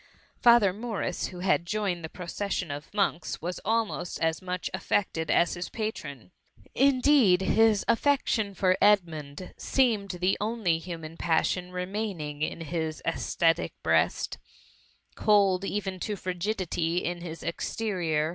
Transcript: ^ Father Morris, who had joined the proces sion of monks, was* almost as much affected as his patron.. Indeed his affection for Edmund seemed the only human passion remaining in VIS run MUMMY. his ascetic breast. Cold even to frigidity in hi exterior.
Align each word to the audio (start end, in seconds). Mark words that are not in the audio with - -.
^ 0.39 0.41
Father 0.41 0.73
Morris, 0.73 1.27
who 1.27 1.41
had 1.41 1.63
joined 1.67 2.03
the 2.03 2.09
proces 2.09 2.55
sion 2.55 2.71
of 2.71 2.91
monks, 2.91 3.39
was* 3.39 3.59
almost 3.63 4.19
as 4.19 4.41
much 4.41 4.67
affected 4.73 5.29
as 5.29 5.53
his 5.53 5.69
patron.. 5.69 6.31
Indeed 6.73 7.41
his 7.41 7.85
affection 7.87 8.55
for 8.55 8.75
Edmund 8.81 9.53
seemed 9.57 10.09
the 10.09 10.37
only 10.41 10.79
human 10.79 11.17
passion 11.17 11.71
remaining 11.71 12.41
in 12.41 12.57
VIS 12.57 12.65
run 12.73 12.79
MUMMY. 12.79 12.85
his 12.85 13.01
ascetic 13.05 13.73
breast. 13.83 14.39
Cold 15.13 15.63
even 15.63 15.99
to 15.99 16.15
frigidity 16.15 17.03
in 17.05 17.21
hi 17.21 17.35
exterior. 17.43 18.29